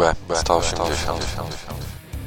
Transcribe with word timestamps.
B, 0.00 0.14
180. 0.34 1.26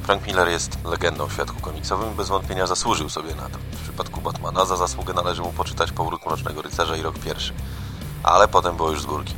Frank 0.02 0.26
Miller 0.26 0.48
jest 0.48 0.84
legendą 0.84 1.26
w 1.26 1.32
świadku 1.32 1.60
komiksowym 1.60 2.12
i 2.12 2.14
bez 2.14 2.28
wątpienia 2.28 2.66
zasłużył 2.66 3.08
sobie 3.08 3.34
na 3.34 3.42
to. 3.42 3.58
W 3.72 3.82
przypadku 3.82 4.20
Batmana 4.20 4.64
za 4.64 4.76
zasługę 4.76 5.14
należy 5.14 5.42
mu 5.42 5.52
poczytać 5.52 5.92
Powrót 5.92 6.26
Mrocznego 6.26 6.62
Rycerza 6.62 6.96
i 6.96 7.02
rok 7.02 7.18
pierwszy. 7.18 7.52
Ale 8.22 8.48
potem 8.48 8.76
było 8.76 8.90
już 8.90 9.02
z 9.02 9.06
górki. 9.06 9.34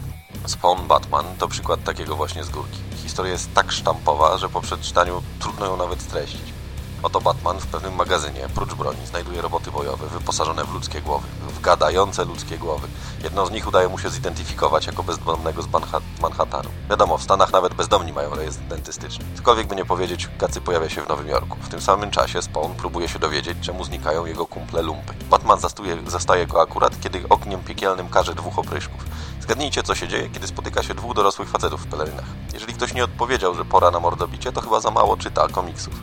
Spawn 0.47 0.87
Batman 0.87 1.25
to 1.39 1.49
przykład 1.49 1.85
takiego 1.85 2.17
właśnie 2.17 2.45
z 2.45 2.51
górki. 2.51 2.79
Historia 2.97 3.33
jest 3.33 3.55
tak 3.55 3.73
sztampowa, 3.73 4.39
że 4.39 4.49
po 4.49 4.61
przeczytaniu 4.61 5.23
trudno 5.41 5.67
ją 5.67 5.77
nawet 5.77 6.03
streścić. 6.03 6.56
Oto 7.03 7.21
Batman 7.21 7.61
w 7.61 7.67
pewnym 7.67 7.95
magazynie, 7.95 8.49
prócz 8.55 8.75
broni, 8.75 9.07
znajduje 9.07 9.43
roboty 9.43 9.71
bojowe 9.71 10.07
wyposażone 10.07 10.65
w 10.65 10.75
ludzkie 10.75 11.03
głowy, 11.03 11.27
w 11.49 11.61
gadające 11.61 12.25
ludzkie 12.25 12.59
głowy. 12.59 12.89
Jedną 13.25 13.47
z 13.47 13.51
nich 13.51 13.69
udaje 13.69 13.89
mu 13.89 13.99
się 13.99 14.11
zidentyfikować 14.11 14.87
jako 14.87 15.03
bezdomnego 15.03 15.63
z 15.63 15.69
Manha 15.69 16.01
Manhattanu. 16.23 16.69
Wiadomo, 16.91 17.19
w 17.19 17.23
Stanach 17.23 17.53
nawet 17.53 17.75
bezdomni 17.75 18.13
mają 18.13 18.35
rejestr 18.35 18.63
dentystyczny. 18.63 19.25
Cokolwiek 19.37 19.67
by 19.67 19.77
nie 19.77 19.85
powiedzieć, 19.85 20.29
Gacy 20.39 20.61
pojawia 20.61 20.89
się 20.89 21.03
w 21.03 21.09
Nowym 21.09 21.29
Jorku. 21.29 21.57
W 21.61 21.69
tym 21.69 21.81
samym 21.81 22.11
czasie 22.11 22.43
Spawn 22.43 22.73
próbuje 22.73 23.09
się 23.09 23.19
dowiedzieć, 23.19 23.59
czemu 23.61 23.85
znikają 23.85 24.27
jego 24.27 24.47
kumple 24.47 24.83
lumpy. 24.83 25.15
Batman 25.31 25.61
zastuje, 25.61 25.97
zastaje 26.07 26.47
go 26.47 26.63
akurat, 26.63 27.01
kiedy 27.01 27.29
ogniem 27.29 27.65
piekielnym 27.65 28.09
każe 28.09 28.35
dwóch 28.35 28.59
opryszków. 28.59 29.05
Zgadnijcie, 29.41 29.83
co 29.83 29.95
się 29.95 30.09
dzieje, 30.09 30.29
kiedy 30.31 30.47
spotyka 30.47 30.83
się 30.83 30.95
dwóch 30.95 31.15
dorosłych 31.15 31.49
facetów 31.49 31.83
w 31.83 31.87
pelerynach. 31.87 32.27
Jeżeli 32.55 32.75
ktoś 32.75 32.95
nie 32.95 33.05
odpowiedział, 33.05 33.55
że 33.55 33.65
pora 33.65 33.91
na 33.91 34.01
mordobicie, 34.01 34.53
to 34.53 34.61
chyba 34.61 34.81
za 34.81 34.91
mało 34.91 35.17
czyta 35.17 35.49
komiksów. 35.49 35.95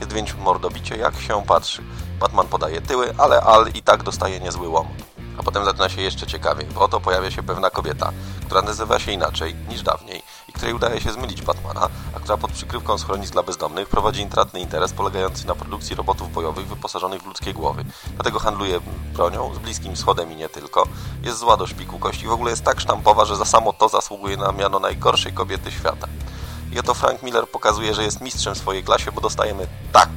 Jest 0.00 0.12
więc 0.12 0.34
mordobicie, 0.34 0.96
jak 0.96 1.20
się 1.20 1.42
patrzy. 1.42 1.82
Batman 2.20 2.46
podaje 2.46 2.80
tyły, 2.80 3.14
ale 3.18 3.40
Al 3.40 3.68
i 3.74 3.82
tak 3.82 4.02
dostaje 4.02 4.40
niezły 4.40 4.68
łomot. 4.68 4.96
A 5.38 5.42
potem 5.42 5.64
zaczyna 5.64 5.88
się 5.88 6.02
jeszcze 6.02 6.26
ciekawiej, 6.26 6.66
bo 6.66 6.80
oto 6.80 7.00
pojawia 7.00 7.30
się 7.30 7.42
pewna 7.42 7.70
kobieta, 7.70 8.12
która 8.46 8.62
nazywa 8.62 8.98
się 8.98 9.12
inaczej 9.12 9.54
niż 9.68 9.82
dawniej 9.82 10.22
i 10.48 10.52
której 10.52 10.74
udaje 10.74 11.00
się 11.00 11.12
zmylić 11.12 11.42
Batmana, 11.42 11.88
a 12.16 12.20
która 12.20 12.36
pod 12.36 12.52
przykrywką 12.52 12.98
schronisk 12.98 13.32
dla 13.32 13.42
bezdomnych 13.42 13.88
prowadzi 13.88 14.22
intratny 14.22 14.60
interes 14.60 14.92
polegający 14.92 15.46
na 15.46 15.54
produkcji 15.54 15.96
robotów 15.96 16.32
bojowych 16.32 16.66
wyposażonych 16.66 17.22
w 17.22 17.26
ludzkie 17.26 17.54
głowy. 17.54 17.84
Dlatego 18.14 18.38
handluje 18.38 18.80
bronią, 19.14 19.54
z 19.54 19.58
Bliskim 19.58 19.96
Wschodem 19.96 20.32
i 20.32 20.36
nie 20.36 20.48
tylko. 20.48 20.86
Jest 21.22 21.38
zła 21.38 21.56
do 21.56 21.66
szpiku 21.66 21.98
kości, 21.98 22.26
w 22.26 22.32
ogóle 22.32 22.50
jest 22.50 22.64
tak 22.64 22.80
sztampowa, 22.80 23.24
że 23.24 23.36
za 23.36 23.44
samo 23.44 23.72
to 23.72 23.88
zasługuje 23.88 24.36
na 24.36 24.52
miano 24.52 24.80
najgorszej 24.80 25.32
kobiety 25.32 25.72
świata. 25.72 26.08
I 26.72 26.78
oto 26.78 26.94
Frank 26.94 27.22
Miller 27.22 27.48
pokazuje, 27.48 27.94
że 27.94 28.02
jest 28.02 28.20
mistrzem 28.20 28.54
w 28.54 28.58
swojej 28.58 28.84
klasie, 28.84 29.12
bo 29.12 29.20
dostajemy 29.20 29.66
tak, 29.92 30.08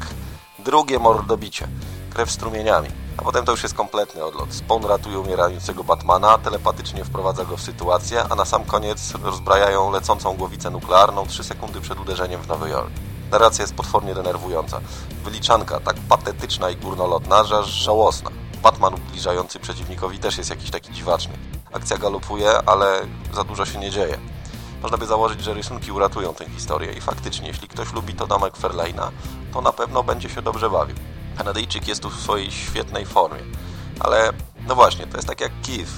drugie 0.59 1.00
mordobicie, 1.00 1.67
krew 2.14 2.31
strumieniami. 2.31 2.89
A 3.17 3.22
potem 3.22 3.45
to 3.45 3.52
już 3.52 3.64
jest 3.64 3.75
kompletny 3.75 4.23
odlot. 4.23 4.53
Spawn 4.53 4.86
ratuje 4.86 5.19
umierającego 5.19 5.83
Batmana, 5.83 6.38
telepatycznie 6.38 7.06
wprowadza 7.06 7.45
go 7.45 7.58
w 7.58 7.61
sytuację, 7.61 8.23
a 8.30 8.36
na 8.36 8.45
sam 8.45 8.66
koniec 8.66 9.14
rozbrajają 9.23 9.91
lecącą 9.91 10.38
głowicę 10.38 10.69
nuklearną 10.69 11.25
3 11.25 11.44
sekundy 11.44 11.81
przed 11.81 12.00
uderzeniem 12.00 12.41
w 12.41 12.47
Nowy 12.47 12.69
Jork. 12.69 12.91
Narracja 13.31 13.63
jest 13.63 13.75
potwornie 13.75 14.16
denerwująca. 14.16 14.81
Wyliczanka 15.23 15.80
tak 15.80 15.95
patetyczna 16.09 16.69
i 16.69 16.75
górnolotna, 16.75 17.44
że 17.44 17.58
aż 17.58 17.67
żałosna. 17.67 18.30
Batman 18.63 18.94
ubliżający 18.94 19.59
przeciwnikowi 19.59 20.19
też 20.19 20.38
jest 20.38 20.50
jakiś 20.50 20.72
taki 20.72 20.94
dziwaczny. 20.94 21.34
Akcja 21.73 21.97
galopuje, 21.97 22.52
ale 22.66 23.02
za 23.34 23.44
dużo 23.44 23.66
się 23.66 23.80
nie 23.80 23.91
dzieje. 23.91 24.17
Można 24.81 24.97
by 24.97 25.05
założyć, 25.05 25.44
że 25.44 25.53
rysunki 25.53 25.91
uratują 25.91 26.33
tę 26.33 26.49
historię 26.49 26.94
i 26.94 27.02
faktycznie, 27.02 27.47
jeśli 27.47 27.67
ktoś 27.67 27.94
lubi 27.94 28.13
Toda 28.13 28.35
McFarlane'a, 28.35 29.09
to 29.53 29.61
na 29.61 29.73
pewno 29.73 30.03
będzie 30.03 30.30
się 30.30 30.41
dobrze 30.41 30.69
bawił. 30.69 30.95
Kanadyjczyk 31.38 31.88
jest 31.88 32.02
tu 32.02 32.09
w 32.09 32.19
swojej 32.19 32.52
świetnej 32.52 33.05
formie, 33.05 33.44
ale 34.00 34.33
no 34.67 34.75
właśnie, 34.75 35.07
to 35.07 35.17
jest 35.17 35.27
tak 35.27 35.41
jak 35.41 35.52
Keith. 35.66 35.91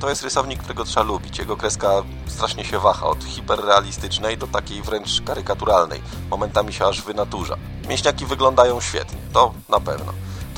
To 0.00 0.08
jest 0.08 0.22
rysownik, 0.22 0.58
którego 0.60 0.84
trzeba 0.84 1.06
lubić. 1.06 1.38
Jego 1.38 1.56
kreska 1.56 1.88
strasznie 2.26 2.64
się 2.64 2.78
waha, 2.78 3.06
od 3.06 3.24
hiperrealistycznej 3.24 4.38
do 4.38 4.46
takiej 4.46 4.82
wręcz 4.82 5.22
karykaturalnej. 5.22 6.02
Momentami 6.30 6.72
się 6.72 6.86
aż 6.86 7.02
wynaturza. 7.02 7.56
Mięśniaki 7.88 8.26
wyglądają 8.26 8.80
świetnie, 8.80 9.18
to 9.32 9.54
na 9.68 9.80
pewno 9.80 10.12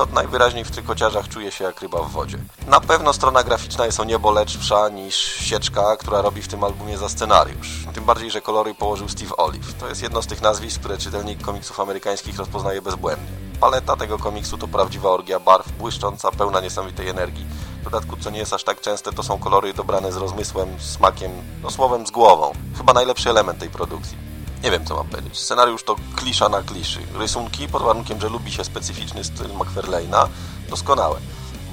to 0.07 0.15
najwyraźniej 0.15 0.65
w 0.65 0.71
trykociarzach 0.71 1.29
czuje 1.29 1.53
się 1.53 1.65
jak 1.65 1.81
ryba 1.81 2.03
w 2.03 2.11
wodzie. 2.11 2.39
Na 2.67 2.81
pewno 2.81 3.13
strona 3.13 3.43
graficzna 3.43 3.87
jest 3.87 4.01
o 4.01 4.05
niebo 4.05 4.31
lepsza 4.31 4.89
niż 4.89 5.15
sieczka, 5.17 5.97
która 5.97 6.23
robi 6.23 6.43
w 6.43 6.49
tym 6.49 6.65
albumie 6.65 6.99
za 6.99 7.09
scenariusz. 7.09 7.85
Tym 7.95 8.05
bardziej, 8.05 8.31
że 8.31 8.41
kolory 8.41 8.75
położył 8.75 9.09
Steve 9.09 9.37
Olive. 9.37 9.75
To 9.81 9.89
jest 9.89 10.03
jedno 10.03 10.23
z 10.23 10.27
tych 10.27 10.43
nazwisk, 10.43 10.81
które 10.81 10.99
czytelnik 10.99 11.43
komiksów 11.43 11.81
amerykańskich 11.81 12.39
rozpoznaje 12.39 12.83
bezbłędnie. 12.83 13.29
Paleta 13.61 13.97
tego 13.97 14.19
komiksu 14.19 14.59
to 14.59 14.69
prawdziwa 14.69 15.11
orgia 15.11 15.41
barw, 15.41 15.73
błyszcząca, 15.73 16.31
pełna 16.31 16.61
niesamowitej 16.61 17.09
energii. 17.09 17.47
W 17.81 17.85
dodatku, 17.85 18.17
co 18.17 18.31
nie 18.31 18.39
jest 18.39 18.53
aż 18.53 18.65
tak 18.65 18.81
częste, 18.81 19.13
to 19.13 19.23
są 19.23 19.39
kolory 19.39 19.75
dobrane 19.75 20.13
z 20.13 20.17
rozmysłem, 20.17 20.69
smakiem, 20.79 21.31
no 21.63 21.71
słowem 21.71 22.07
z 22.07 22.11
głową. 22.11 22.53
Chyba 22.79 22.93
najlepszy 22.93 23.31
element 23.31 23.59
tej 23.59 23.71
produkcji. 23.71 24.30
Nie 24.63 24.71
wiem, 24.71 24.87
co 24.87 24.95
mam 24.95 25.09
powiedzieć. 25.09 25.39
Scenariusz 25.39 25.83
to 25.83 25.97
klisza 26.17 26.49
na 26.49 26.63
kliszy. 26.63 27.01
Rysunki, 27.15 27.69
pod 27.69 27.83
warunkiem, 27.83 28.21
że 28.21 28.29
lubi 28.29 28.53
się 28.53 28.65
specyficzny 28.65 29.25
styl 29.25 29.49
McFarlane'a, 29.49 30.29
doskonałe. 30.71 31.21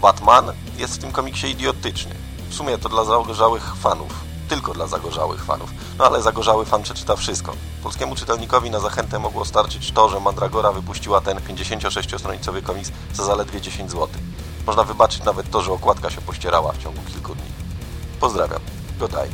Batman 0.02 0.52
jest 0.78 0.96
w 0.96 0.97
tym 0.97 1.12
komiksie 1.12 1.52
idiotyczny. 1.52 2.16
W 2.50 2.56
sumie 2.56 2.78
to 2.78 2.90
dla 2.90 3.06
zagorzałych 3.06 3.76
fanów. 3.76 4.12
Tylko 4.50 4.74
dla 4.74 4.88
zagorzałych 4.88 5.46
fanów. 5.46 5.70
No 5.97 6.06
ale 6.06 6.22
zagorzały 6.22 6.66
fan 6.66 6.84
przeczyta 6.84 7.16
wszystko. 7.16 7.53
Polskiemu 7.84 8.16
czytelnikowi 8.16 8.70
na 8.70 8.80
zachętę 8.80 9.20
mogło 9.20 9.46
starczyć 9.46 9.92
to, 9.92 10.09
że 10.09 10.20
Mandragora 10.20 10.72
wypuściła 10.72 11.22
ten 11.22 11.38
56-stronicowy 11.38 12.62
komiks 12.64 12.92
za 13.14 13.26
zaledwie 13.26 13.62
10 13.62 13.92
zł. 13.92 14.08
Można 14.68 14.84
wybaczyć 14.84 15.24
nawet 15.24 15.52
to, 15.52 15.62
że 15.62 15.72
okładka 15.72 16.09
się 16.09 16.22
pościerała 16.22 16.72
w 16.72 16.78
ciągu 16.78 17.02
kilku 17.02 17.36
dni. 17.36 17.52
Pozdrawiam. 18.20 18.62
Godaj. 19.00 19.30